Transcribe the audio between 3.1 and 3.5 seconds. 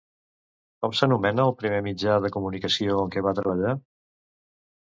què va